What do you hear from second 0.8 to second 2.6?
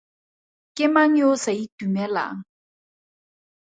mang yo o sa itumelang?